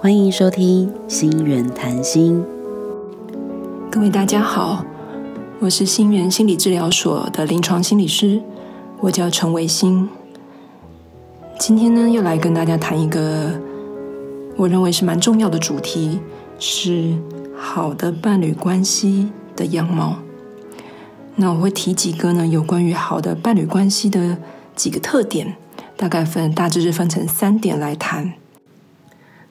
[0.00, 2.42] 欢迎收听心源谈心。
[3.90, 4.84] 各位大家好，
[5.60, 8.42] 我是心源心理治疗所的临床心理师，
[8.98, 10.08] 我叫陈维新。
[11.58, 13.60] 今天呢，又来跟大家谈一个
[14.56, 16.18] 我认为是蛮重要的主题，
[16.58, 17.14] 是
[17.56, 20.16] 好的伴侣关系的样貌。
[21.36, 24.38] 那我会提几个呢，有关于好的伴侣关系的
[24.74, 25.56] 几个特点，
[25.96, 28.39] 大概分大致是分成三点来谈。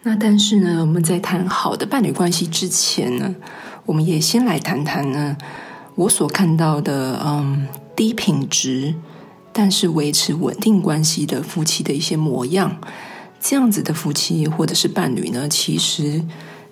[0.03, 3.35] 那但是呢，我们在谈好的伴侣关系之前呢，
[3.85, 5.35] 我们也先来谈谈呢，
[5.95, 8.95] 我所看到的嗯低品质，
[9.51, 12.77] 但是维持稳定关系的夫妻的一些模样。
[13.41, 16.23] 这样子的夫妻或者是伴侣呢，其实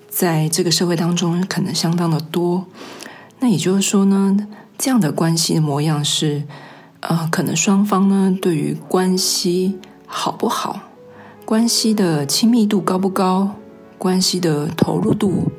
[0.09, 2.65] 在这个社会当中可能相当的多。
[3.39, 4.37] 那也就是说呢，
[4.77, 6.43] 这样的关系的模样是，
[7.01, 10.79] 呃，可能双方呢对于关系好不好？
[11.47, 13.55] 关系的亲密度高不高？
[13.97, 15.49] 关系的投入度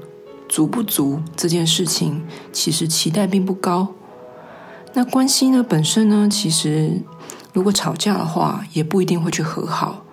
[0.46, 1.22] 足不足？
[1.34, 2.22] 这件事情
[2.52, 3.88] 其实期待并不高。
[4.92, 7.00] 那关系呢本身呢，其实
[7.54, 10.04] 如果吵架的话，也不一定会去和好。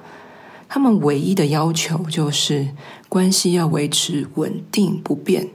[0.70, 2.70] 他们唯一的要求就是
[3.10, 5.50] 关系要维持稳定不变，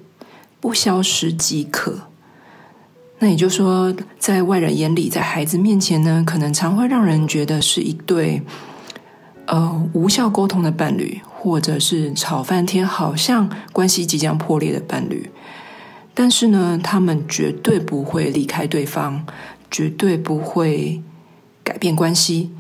[0.61, 1.99] 不消失即可。
[3.21, 8.43] 那也就是说，在外人眼里，在孩子面前呢，可能常会让人觉得是一对。
[9.51, 15.29] 呃，无效沟通的伴侣，或者是吵翻天，好像关系即将破裂的伴侣，
[16.15, 19.27] 但是呢，他们绝对不会离开对方，
[19.69, 21.03] 绝对不会
[21.65, 22.53] 改变关系。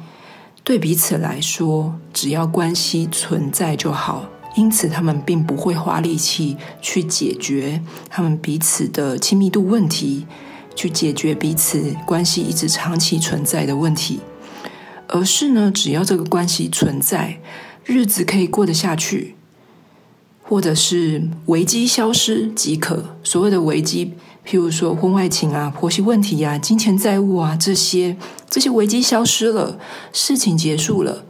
[0.64, 4.24] 对彼此来说，只要关系存在就好，
[4.56, 10.27] 因此他们并不会花力气去解决他们彼此的亲密度问题，
[10.74, 14.18] 去解决彼此关系一直长期存在的问题。
[15.12, 17.41] 而是呢，只要这个关系存在，
[17.84, 19.34] 日子可以过得下去，
[20.41, 23.17] 或者是危机消失即可。
[23.25, 24.14] 所谓的危机，
[24.47, 28.17] 譬如说婚外情啊、婆媳问题啊、金钱债务啊这些，
[28.48, 29.80] 这些危机消失了，
[30.12, 31.24] 事情结束了，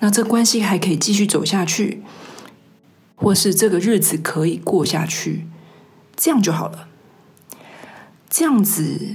[0.00, 2.02] 那这关系还可以继续走下去，
[3.14, 5.46] 或是这个日子可以过下去，
[6.16, 6.88] 这样就好了。
[8.28, 9.14] 这样子，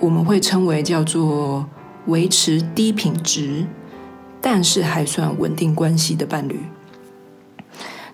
[0.00, 1.66] 我们会称为叫做。
[2.06, 3.66] 维持低品质，
[4.40, 6.60] 但是还算稳定关系的伴侣。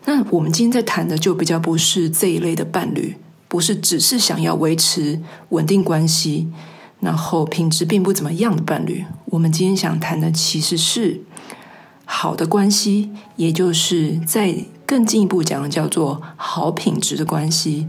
[0.04, 3.16] 那我们今天在谈的就比较不是这一类的伴侣，
[3.48, 6.48] 不是只是想要维持稳定关系，
[7.00, 9.04] 然后品质并不怎么样的伴侣。
[9.26, 11.22] 我们今天想谈的其实是
[12.04, 14.54] 好的关系，也就是在
[14.84, 17.88] 更进一步讲的，叫做好品质的关系。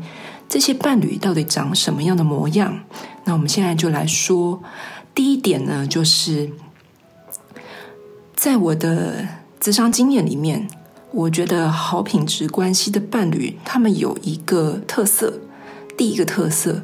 [0.50, 2.80] 这些伴侣到底长什么样的模样？
[3.26, 4.64] 那我们现在就来说。
[5.18, 6.52] 第一点呢，就是
[8.36, 9.28] 在我的
[9.60, 10.68] 智商经验里面，
[11.12, 15.40] 我觉得好品质关系的伴侣，他们有一个特色。
[15.98, 16.84] 第一个特色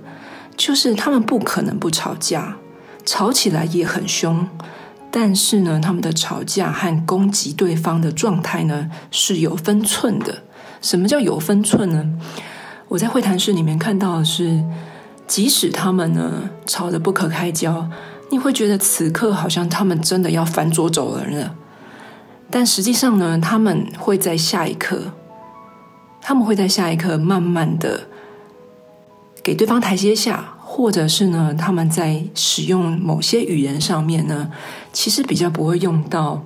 [0.57, 2.57] 就是他们不可能不吵架，
[3.05, 4.47] 吵起来也很凶，
[5.11, 10.41] 但是呢，他们的吵架和攻击对方的状态呢是有分寸的。
[10.81, 12.19] 什么叫有分寸呢？
[12.87, 14.63] 我在会谈室里面看到的是，
[15.27, 17.87] 即使他们呢吵得不可开交。
[18.29, 21.55] 你会觉得此刻好像他们真的要翻桌走人了，
[22.49, 25.13] 但实际上呢，他们会在下一刻，
[26.21, 28.07] 他们会在下一刻慢慢的
[29.43, 34.51] 给对方台阶下，或者是呢，他们在使用某些语言上面呢，
[34.91, 36.45] 其实比较不会用到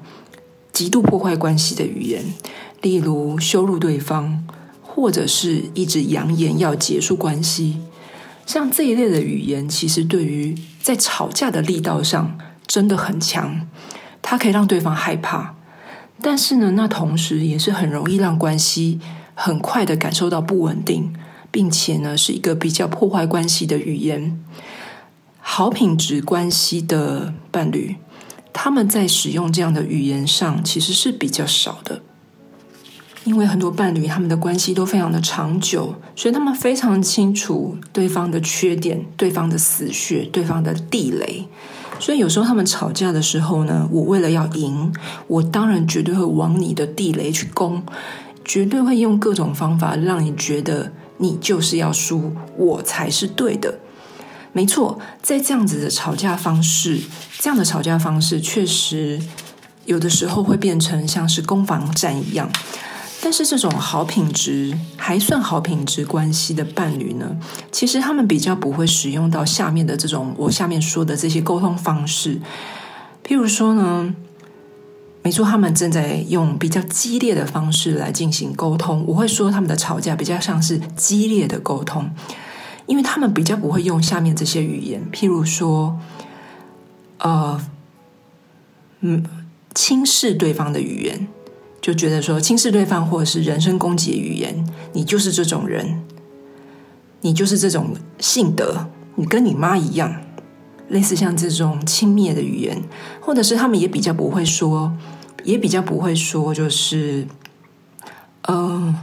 [0.74, 2.24] 极度破坏关系的语言，
[2.82, 4.44] 例如羞辱对方，
[4.82, 7.78] 或者是一直扬言要结束关系。
[8.46, 10.56] 像这一类的语言，其实对于
[10.88, 13.68] 在吵架的力道上真的很强，
[14.22, 15.56] 它可以让对方害怕。
[16.22, 19.02] 但是呢，那同时也是很容易让关系
[19.34, 21.14] 很快的感受到不稳定，
[21.52, 24.42] 并且呢，是一个比较破坏关系的语言。
[25.42, 27.98] 好品质关系的伴侣，
[28.54, 32.02] 他们在使用这样的语言上其实是比较少的。
[33.28, 41.46] 因为很多伴侣他们的关系都非常的长久，所以他们非常清楚对方的缺点、对方的死穴、对方的地雷。
[42.00, 44.94] 所以有时候他们吵架的时候呢，我为了要赢，
[45.28, 47.84] 我当然绝对会往你的地雷去攻，
[48.46, 53.78] 绝对会用各种方法让你觉得你就是要输，我才是对的。
[54.54, 57.02] 没错，在这样子的吵架方式，
[57.40, 59.20] 这样的吵架方式确实
[59.86, 62.50] 有的时候会变成像是攻防战一样。
[63.28, 67.38] 但是这种好品质还算好品质关系的伴侣呢，
[67.74, 72.40] 其实他们比较不会使用到下面的这种我下面说的这些沟通方式。
[73.26, 74.16] 譬如说呢，
[75.24, 79.04] 没错，他们正在用比较激烈的方式来进行沟通。
[79.06, 82.10] 我会说他们的吵架比较像是激烈的沟通，
[82.86, 86.00] 因为他们比较不会用下面这些语言，譬如说，
[87.18, 87.60] 呃，
[89.02, 89.22] 嗯，
[89.76, 91.28] 轻视对方的语言，
[91.88, 96.04] 就觉得说轻视对方或者是人身攻击的语言，你就是这种人，
[97.22, 100.14] 你就是这种性格，你跟你妈一样。
[100.90, 102.84] 类似像这种轻蔑的语言，
[103.22, 104.92] 或者是他们也比较不会说，
[105.46, 107.26] 也比较不会说，就是，
[108.50, 108.94] 嗯，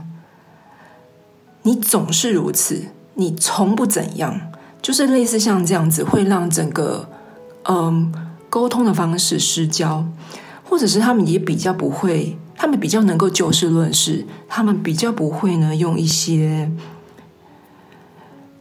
[1.62, 4.38] 你总是如此，你从不怎样，
[4.82, 7.08] 就是类似像这样子，会让整个
[7.62, 8.12] 嗯
[8.50, 10.06] 沟通的方式失焦，
[10.62, 16.72] 或者是他们也比较不会，他们比较能够就事论事，他们比较不会呢用一些。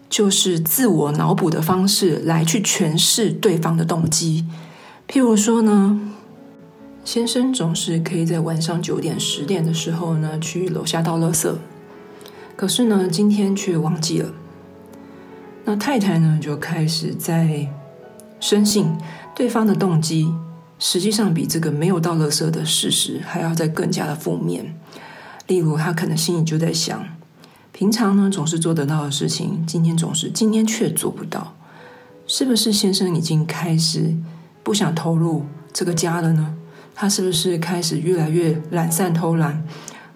[0.10, 4.46] 就是自我脑补的方式来去诠释对方的动机，
[5.08, 5.98] 譬如说呢，
[7.06, 11.56] 先生总是可以在晚上九点、十点的时候呢去楼下倒垃圾，
[12.58, 14.34] 可是呢今天却忘记了。
[15.64, 17.70] 那太太呢就开始在
[18.42, 18.92] 深信
[19.34, 20.28] 对方的动机，
[20.86, 24.76] 实际上比这个没有倒垃圾的事实还要再更加的负面。
[25.48, 27.08] 例如，他可能心里就在想。
[27.72, 31.56] 平常呢总是做得到的事情，今天总是今天却做不到，
[32.28, 34.14] 是不是先生已经开始
[34.62, 36.54] 不想投入这个家了呢？
[36.94, 39.66] 他是不是开始越来越懒散偷懒，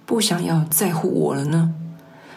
[0.06, 1.74] 不想要在乎我了呢？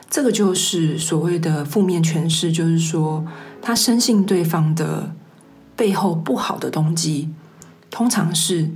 [0.08, 3.26] 这个就是所谓的负面诠释，就是说
[3.60, 5.16] 他深信对方的
[5.74, 7.28] 背后不好的动机，
[7.90, 8.70] 通常是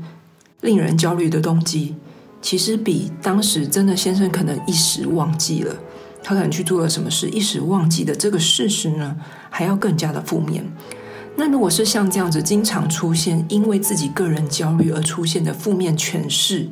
[0.60, 1.94] 令人焦虑的动机，
[2.42, 5.74] 其实比当时真的先生可能一时忘记了。
[6.22, 9.16] 他可能去做了什么事，一时忘记的这个事实呢，
[9.50, 10.64] 还要更加的负面。
[11.36, 16.70] 那如果是像这样子经常出现，因为自己个人焦虑而出现的负面诠释，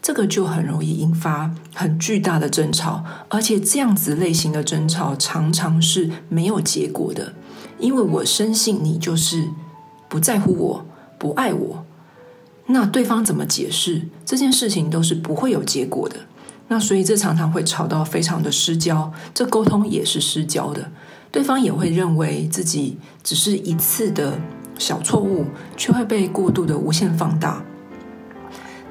[0.00, 7.34] 这个就很容易引发很巨大的争吵，而且这样子类型的争吵常常是没有结果的，
[7.78, 9.48] 因为我深信你就是
[10.08, 10.86] 不在乎我，
[11.22, 11.84] 不爱我，
[12.66, 16.16] 那对方怎么解释这件事情都是不会有结果的。
[16.66, 20.90] 那所以这常常会吵到非常的失焦，这沟通也是失焦的，
[21.30, 24.36] 对方也会认为自己只是一次的
[24.80, 25.46] 小错误，
[25.76, 27.64] 却会被过度的无限放大，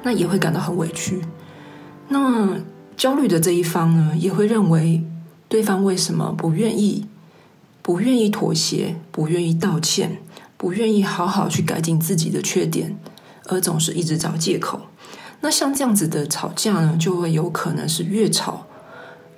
[0.02, 1.20] 那也会感到很委屈。
[2.08, 2.56] 那
[2.96, 5.04] 焦虑的这一方呢，也会认为
[5.48, 7.06] 对方为什么不愿意、
[7.82, 10.22] 不愿意妥协、不愿意道歉、
[10.62, 12.96] 不愿意好好去改进自己的缺点，
[13.48, 14.82] 而总是一直找借口。
[15.40, 18.64] 那像这样子的吵架呢，就会有可能是越吵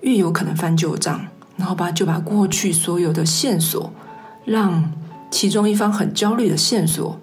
[0.02, 3.90] 越有可能翻旧账，然后把就把过去所有的线索，
[4.44, 4.92] 让
[5.30, 7.18] 其中一方很焦虑的线索，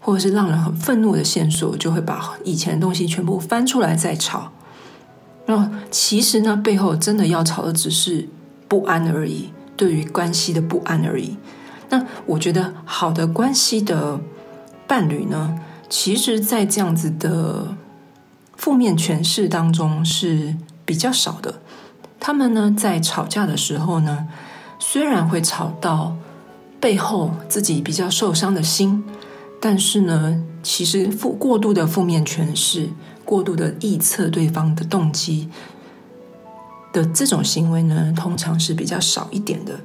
[0.00, 4.50] 或者是让人很愤怒的线索，就会把以前的东西全部翻出来再吵。
[5.46, 8.28] 那其实呢，背后真的要吵的只是
[8.66, 11.36] 不安而已，对于关系的不安而已。
[11.88, 14.20] 那我觉得好的关系的
[14.86, 15.58] 伴侣呢，
[15.88, 17.76] 其实，在这样子的。
[18.58, 21.60] 负面诠释当中是比较少的。
[22.18, 24.26] 他们呢，在吵架的时候呢，
[24.80, 26.16] 虽然会吵到
[26.80, 29.04] 背后自己比较受伤的心，
[29.60, 32.88] 但是呢，其实负过度的负面诠释、
[33.24, 35.48] 过度的臆测对方的动机
[36.92, 39.78] 的这种行为呢，通常是比较少一点的。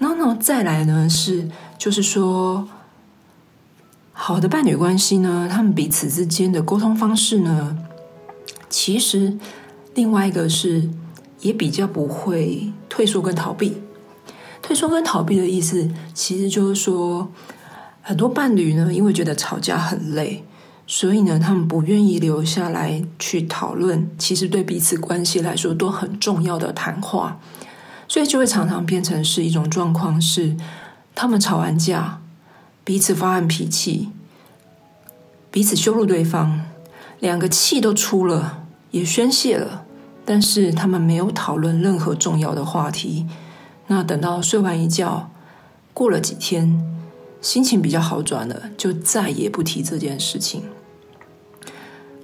[0.00, 2.68] 然后呢，再来呢，是就是说。
[4.22, 7.74] 好的伴侣关系呢，他们彼此之间的沟通方式呢，
[8.68, 9.38] 其实
[9.94, 10.90] 另外一个是
[11.40, 13.78] 也比较不会退缩跟逃避。
[14.60, 17.32] 退缩跟逃避的意思，其实就是说，
[18.02, 20.44] 很多伴侣呢，因为觉得吵架很累，
[20.86, 27.40] 所以呢，他们不愿意留下来去讨论，其实对彼此关系来说都很重要的谈话，
[28.10, 30.56] 所以就会常常变成是一种状况，是
[31.14, 32.20] 他们吵完架。
[32.82, 34.08] 彼此发完脾气，
[35.48, 36.62] 彼此羞辱对方，
[37.20, 39.84] 两个气都出了，也宣泄了，
[40.24, 43.28] 但是他们没有讨论任何重要的话题。
[43.86, 45.30] 那等到睡完一觉，
[45.94, 46.84] 过了几天，
[47.40, 50.64] 心情比较好转了，就再也不提这件事情。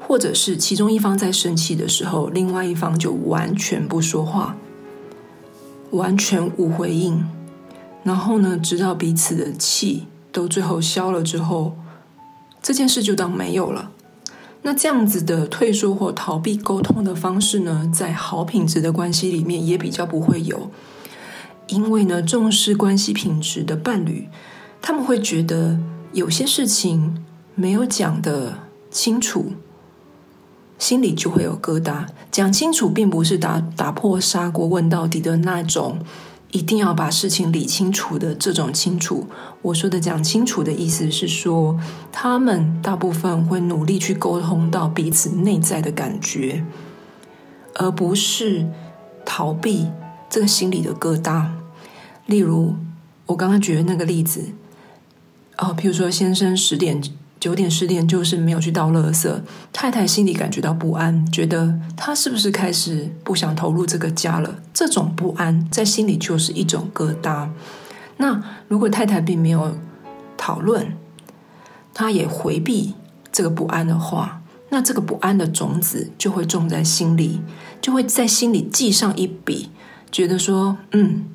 [0.01, 4.57] 或者是其中一方在生气的时候，另外一方就完全不说话，
[5.91, 7.27] 完全无回应。
[8.03, 10.07] 然后呢，直到彼此的气。
[10.33, 11.75] 都最后消了之后，
[12.61, 13.91] 这件事就当没有了。
[14.61, 20.71] 那这样子的退缩或逃避沟通的方式呢，在好品质的关系里面也比较不会有。
[21.69, 24.29] 因为呢，重视关系品质的伴侣，
[24.83, 25.79] 他们会觉得
[26.13, 27.25] 有些事情
[27.55, 28.59] 没有讲的
[28.91, 29.53] 清楚，
[30.79, 32.07] 心里就会有疙瘩。
[32.31, 35.99] 讲清楚，并不是打打破砂锅问到底的那种，
[36.51, 39.27] 一定要把事情理清楚的这种清楚。
[39.63, 41.79] 我说的讲清楚的意思是说，
[42.13, 46.65] 他们大部分会努力去沟通到彼此内在的感觉，
[47.77, 48.67] 而不是
[49.25, 49.87] 逃避
[50.29, 51.47] 这个心里的疙瘩。
[52.27, 52.75] 例如，
[53.27, 54.53] 我刚刚举的那个例子，
[55.57, 57.03] 哦，比如说先生十点。
[57.47, 59.33] 九点十点就是没有去倒垃圾，
[59.73, 64.57] 太太心里感觉到不安，觉得他是不是开始不想投入这个家了？
[64.75, 67.49] 这种不安在心里就是一种疙瘩。
[68.17, 69.77] 那如果太太并没有
[70.37, 70.93] 讨论，
[71.95, 72.95] 他也回避
[73.31, 77.41] 这个不安的话，那这个不安的种子就会种在心里，
[77.81, 79.71] 就会在心里记上一笔，
[80.11, 81.27] 觉得说，嗯，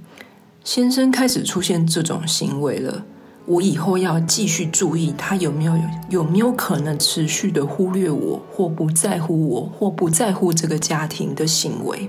[0.66, 3.06] 先生开始出现这种行为了。
[3.46, 5.74] 我以后要继续注意他有没有
[6.10, 12.08] 有没有可能持续的忽略我，或不在乎我，或不在乎这个家庭的行为，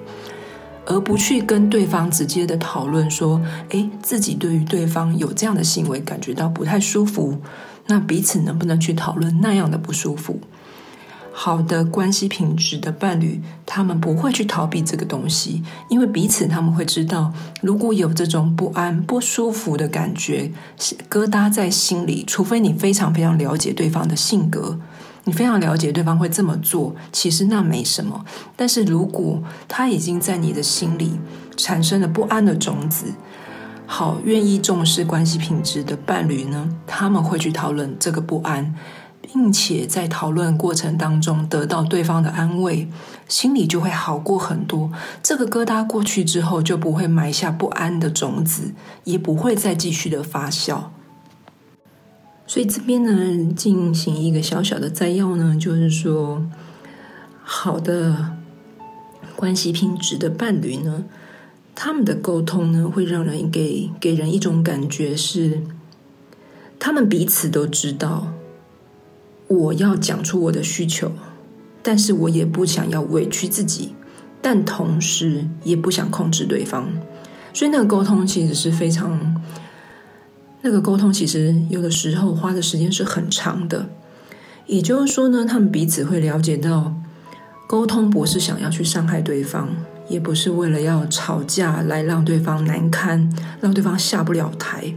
[0.85, 7.39] 而不去跟对方直接的讨论说：“诶，自己对于对方有这样的行为感觉到不太舒服，
[7.87, 10.39] 那彼此能不能去讨论那样的不舒服？”
[11.35, 20.53] 好的关系品质的伴侣，他们不会去逃避这个东西，因为彼此他们会知道，如果有这种不安、不舒服的感觉，
[21.11, 24.79] 疙瘩在心里，除非你非常非常了解对方的性格，
[25.25, 28.25] 你非常了解对方会这么做，其实那没什么。
[28.55, 31.19] 但是如果他已经在你的心里
[31.57, 33.07] 产生了不安的种子，
[33.87, 38.75] 好，愿意重视关系品质的伴侣呢，他们会去讨论这个不安。
[39.33, 42.87] 并且在讨论过程当中得到对方的安慰，
[43.27, 44.93] 心里就会好过很多。
[45.23, 48.75] 这个疙瘩过去之后，就不会埋下不安的种子，
[49.05, 50.83] 也不会再继续的发酵。
[52.47, 56.45] 所以这边呢，进行一个小小的摘要呢，就是说，
[57.43, 58.35] 好的
[59.35, 61.05] 关系品质的伴侣呢，
[61.75, 65.63] 他们的沟通呢，会让人给给人一种感觉是，
[66.79, 68.35] 他们彼此都知道。
[69.53, 71.13] 我要讲出我的需求，
[71.83, 73.95] 但是我也不想要委屈自己，
[74.41, 76.89] 但同时也不想控制对方，
[77.53, 79.43] 所以那个沟通其实是非常，
[80.63, 83.89] 那个沟通其实有的时候花的时间是很长的。
[84.67, 86.95] 也就是说呢，他们彼此会了解到，
[87.67, 89.69] 沟通不是想要去伤害对方，
[90.09, 93.29] 也不是为了要吵架来让对方难堪，
[93.61, 94.95] 让对方下不了台。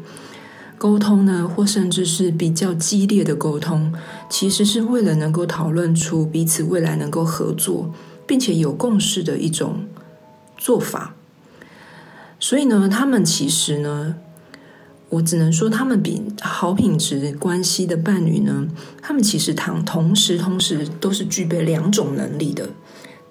[0.85, 3.91] 沟通呢，或甚至是比较激烈的沟通，
[4.29, 7.91] 其实是为了能够讨论出彼此未来能够合作，
[8.27, 9.87] 并且有共识的一种
[10.59, 11.15] 做法。
[12.39, 14.17] 所以呢，他们其实呢，
[15.09, 18.67] 我只能说，他们比好品质关系的伴侣呢，
[19.01, 22.69] 他们其实同同时同时都是具备两种能力的。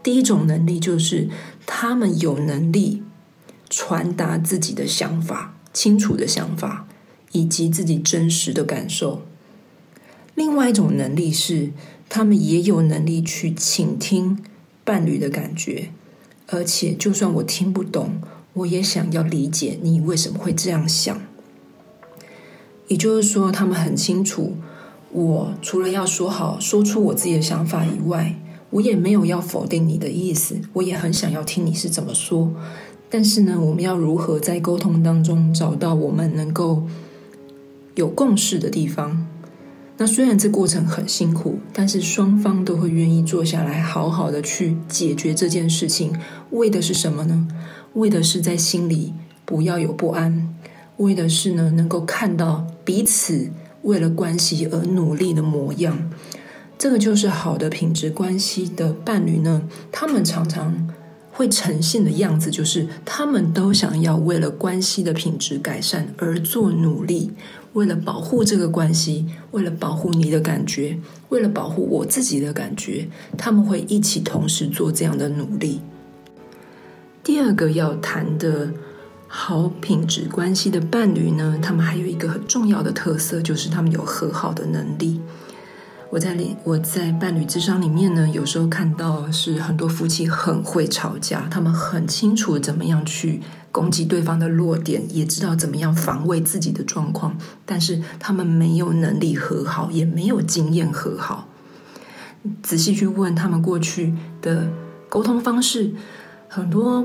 [0.03, 1.29] 第一种能力就是
[1.65, 3.05] 他们有能力
[3.71, 6.89] 传达自己的想法，清楚的想法。
[7.35, 9.23] 以及自己真实的感受。
[10.37, 11.71] 另外一种能力是，
[12.09, 14.39] 他们也有能力去倾听
[14.85, 15.91] 伴侣的感觉，
[16.47, 18.21] 而且就算我听不懂，
[18.53, 21.21] 我也想要理解你为什么会这样想。
[22.87, 24.55] 也就是说，他们很清楚，
[25.11, 28.37] 我除了要说好说出我自己的想法以外，
[28.71, 32.53] 我也没有要否定你的意思，我也很想要听你是怎么说。
[33.11, 36.85] 但是呢，我们要如何在沟通当中找到我们能够。
[37.95, 39.27] 有共识的地方，
[39.97, 46.13] 那虽然这过程很辛苦，但是双方都会愿意坐下来，好好的去解决这件事情。
[46.51, 47.47] 为的是什么呢？
[47.95, 50.53] 为的是在心里不要有不安，
[50.97, 53.51] 为的是呢能够看到彼此
[53.83, 56.11] 为了关系而努力的模样。
[56.77, 60.89] 这个就是好的品质关系的伴侣呢，他们常常
[61.35, 67.33] 会呈现的样子，就是他们都想要为了关系的品质改善而做努力。
[67.73, 70.97] 为了保护这个关系，为了保护你的感觉，
[71.31, 75.81] 为了保护我自己的感觉，他们会一起同时做这样的努力。
[77.25, 78.71] 第二个要谈的
[79.27, 85.21] 好品质关系的伴侣呢，他们还有一个很重要的特色，就是他们有和好的能力。
[86.11, 93.41] 我在里我在伴侣智商里面呢，有时候看到是很多夫妻很会吵架，他们很清楚怎么样去。
[93.73, 101.49] 攻击对方的弱点，也知道怎么样防卫自己的状况，但是他们没有能力和好，也没有经验和好。
[102.63, 104.69] 仔细去问他们过去的
[105.09, 105.93] 沟通方式，
[106.47, 107.05] 很多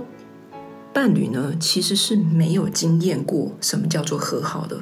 [0.93, 4.77] 伴侣呢其实是没有经验过什么叫做和好的。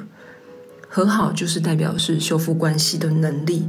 [0.90, 3.66] 和好就是代表是修复关系的能力。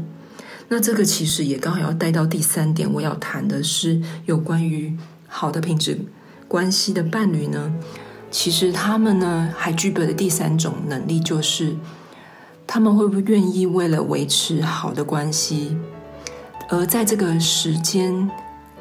[0.71, 4.95] 那这个其实也刚好要带到第三点，我要谈的是有关于
[5.27, 5.99] 好的品质
[6.47, 7.73] 关系的伴侣呢，
[8.29, 11.75] 其实他们呢还具备的第三种能力，就是
[12.67, 15.75] 他们会不会愿意为了维持好的关系，
[16.69, 18.29] 而在这个时间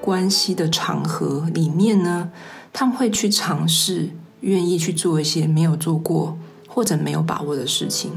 [0.00, 2.30] 关系的场合里面呢，
[2.70, 8.12] 他们会去尝试，愿意去做一些没有做过或者没有把握的事情。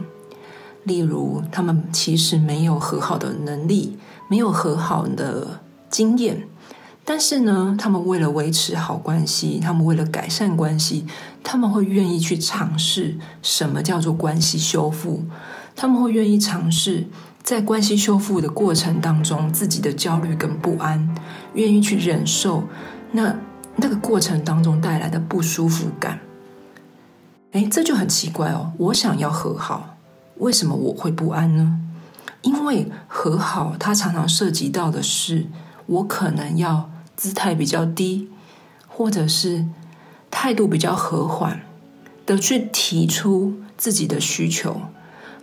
[0.83, 3.97] 例如，他们其实没有和好的能力，
[4.27, 5.59] 没有和好的
[5.89, 6.47] 经验，
[7.05, 11.05] 但是呢，他们为了维持好关系，他们为了改善关系，
[11.43, 15.23] 他们会愿意去尝试什么叫做关系修复。
[15.75, 17.07] 他们会愿意尝试
[17.41, 21.15] 在关系修复的过程当中，自己的焦虑跟不安，
[21.53, 22.63] 愿意去忍受
[23.11, 23.35] 那
[23.75, 26.19] 那个过程当中带来的不舒服感。
[27.53, 28.73] 哎，这就很奇怪哦。
[28.77, 29.90] 我想要和好。
[30.41, 31.79] 为什么我会不安呢？
[32.41, 35.45] 因为和好，它常常涉及到的是
[35.86, 38.27] 我可能要姿态比较低，
[38.88, 39.65] 或者是
[40.31, 41.62] 态度比较和缓
[42.25, 44.81] 的去提出自己的需求。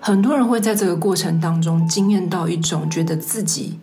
[0.01, 3.79] 很多人会在这个过程当中经验到一种觉得自己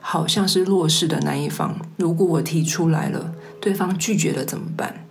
[0.00, 1.76] 好像是弱势的那一方。
[1.96, 5.04] 如果我提出来了，对方拒绝了怎么办？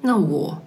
[0.00, 0.62] 那我。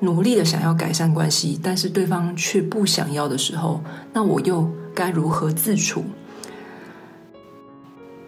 [0.00, 3.82] 努力的想要改善关系，但是对方却不想要的时候，
[4.14, 6.04] 那我又该如何自处？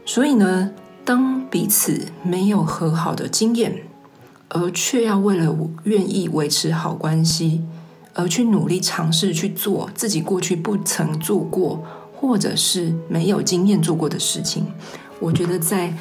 [0.05, 0.71] 所以呢，
[1.05, 3.85] 当彼此没有和好的经验，
[4.50, 7.62] 而却要为了愿意维持好关系，
[8.12, 11.83] 而去努力尝试去做自己过去不曾做过，
[12.14, 14.67] 或者是没有经验做过的事情，
[15.21, 15.95] 我觉得在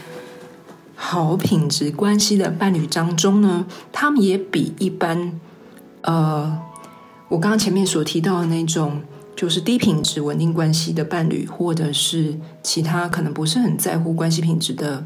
[0.96, 5.40] 好品质关系的伴侣当中呢，他们也比一般。
[6.02, 6.60] 呃，
[7.28, 9.02] 我刚刚前面所提到的那种，
[9.36, 15.06] 就是低品质稳定关系的伴侣，或者是其他可能不是很在乎关系品质的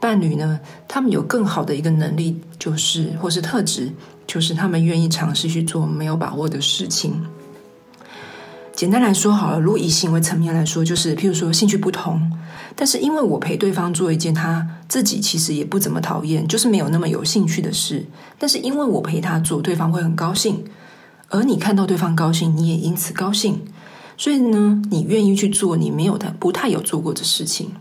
[0.00, 3.92] 伴侣呢，他们有更好的一个能力，就是或是特质，
[4.26, 7.22] 就是他们愿意尝试去做没有把握的事情。
[8.72, 12.32] 简单来说好了，如果以行为层面来说，就是譬如说兴趣不同，
[12.80, 18.06] 但是因为我陪对方做一件他自己其实也不怎么讨厌，就是没有那么有兴趣的事，
[18.38, 20.64] 但是因为我陪他做，对方会很高兴，
[21.28, 23.60] 而你看到对方高兴，你也因此高兴，
[24.16, 27.72] 所以呢，你愿意去做你没有太不太有做过的事情。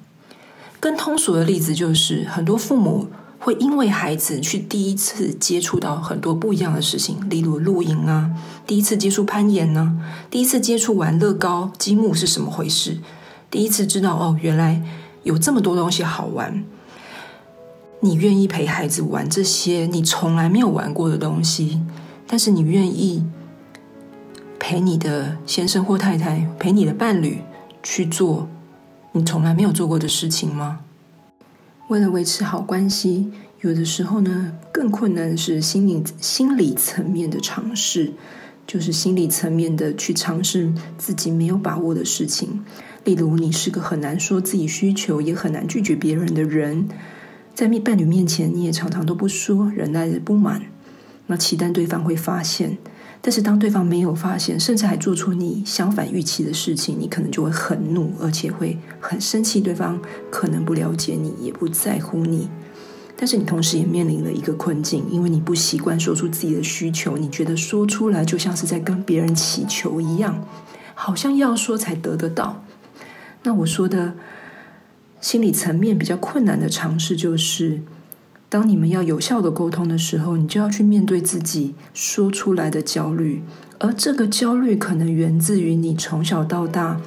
[0.81, 3.07] 更通俗的例子就是，很多父母。
[3.41, 8.29] 会因为孩子去第一次接触到很多不一样的事情，例如露营啊，
[8.67, 9.97] 第一次接触攀岩呢，
[10.29, 12.97] 第一次接触玩乐高积木是什么回事，
[13.51, 14.81] 第一次知道哦，原来
[15.23, 16.63] 有这么多东西好玩。
[18.01, 21.81] 你愿意陪孩子玩这些你从来没有玩过的东西，
[22.25, 23.25] 但是你愿意
[24.57, 27.41] 陪你的先生或太太，陪你的伴侣
[27.83, 28.47] 去做
[29.11, 30.79] 你从来没有做过的事情吗？
[31.89, 33.31] 为了维持好关系，
[33.61, 38.13] 有的时候呢，更困难的是心理心理层面的尝试，
[38.65, 42.63] 就是心理层面的去尝试自己没有把握的事情。
[43.03, 46.87] 例如，你是个很难说自己需求，也很难拒绝别人的人，
[47.55, 50.63] 在伴侣面前，你也常常都不说，忍耐着不满，
[51.27, 52.77] 那期待对方会发现。
[53.21, 59.59] 但是当对方没有发现，甚至还做出你相反预期的事情，你可能就会很怒，而且会很生气。
[59.59, 59.99] 对方
[60.31, 62.49] 可能不了解你，也不在乎你。
[63.17, 70.47] 但是你同时也面临了一个困境，因为你不习惯说出自己的需求，你觉得说出来就像是在跟别人祈求一样，
[70.93, 72.63] 好像要说才得得到。
[73.43, 74.13] 那我说的
[75.21, 77.81] 心理层面比较困难的尝试就是。
[78.51, 83.43] 当你们要有效的沟通的时候，你就要去面对自己说出来的焦虑，
[83.77, 86.99] 而这个焦虑可能源自于你从小到大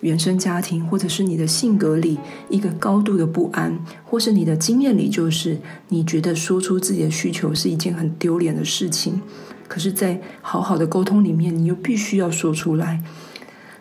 [0.00, 5.58] 原生家庭，或者是你的性格里一个高度的不安，或是你的经验里，就是
[5.90, 9.22] 你觉得说出自己的需求是一件很丢脸的事情。
[9.68, 13.04] 可是，在好好的沟通里面，你又必须要说出来。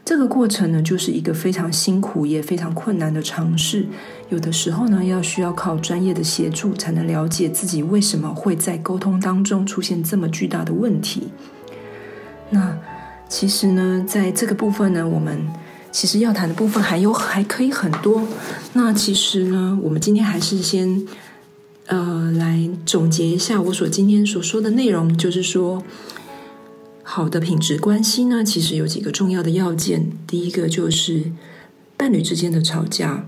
[0.07, 3.85] 这个过程呢，就是一个非常辛苦也非常困难的尝试。
[4.29, 11.27] 有的时候呢，要需要靠专业的协助，才能了解自己为什么会在沟通当中出现这么巨大的问题。
[12.51, 12.77] 那
[13.27, 15.45] 其实呢，在这个部分呢，我们
[15.91, 18.25] 其实要谈的部分还有还可以很多。
[18.71, 21.05] 那其实呢，我们今天还是先
[21.87, 25.83] 呃来总结一下我所今天所说的内容，就是说。
[27.09, 30.11] 好的品质关系呢，其实有几个重要的要件。
[30.27, 31.31] 第一个就是
[31.95, 33.25] 伴侣之间的吵架，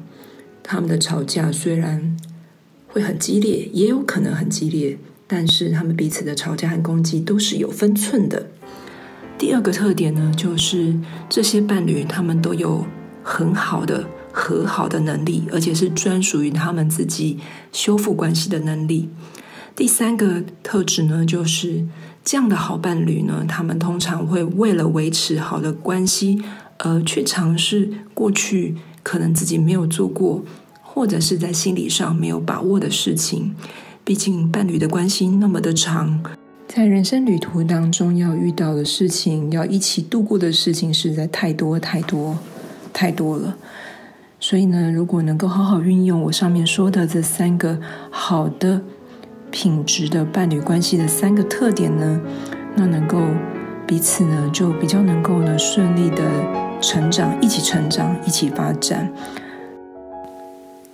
[0.62, 2.18] 他们的吵架虽然
[2.90, 8.48] 会很激烈，也有可能很激烈，但是他们彼此的吵架和攻击都是有分寸的。
[9.38, 12.86] 第二个特点呢，就是这些伴侣他们都有
[13.24, 14.06] 很好的。
[14.32, 17.40] 和好的能力，而且是专属于他们自己
[17.72, 19.10] 修复关系的能力。
[19.76, 21.84] 第三个特质呢，就是
[22.32, 26.40] 这样的好伴侣呢，他们通常会为了维持好的关系，
[26.78, 30.44] 而去尝试过去可能自己没有做过，
[30.84, 33.56] 或者是在心理上没有把握的事情。
[34.04, 36.24] 毕竟伴侣的关系那么的长，
[36.68, 42.38] 在人生旅途当中要遇到的事情，要一起度过的事情，实在太多太多
[42.94, 43.58] 太多了。
[44.40, 47.80] 所以呢，如果能够好好运用我上面说的这三个
[48.12, 48.84] 好的。
[49.52, 52.22] 品质的伴侣关系的三个特点呢，
[52.76, 53.20] 那能够
[53.88, 56.24] 彼此呢就比较能够呢顺利的
[56.80, 59.12] 成长，一起成长，一起发展。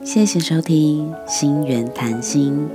[0.03, 2.67] 谢谢收听《心缘谈心》。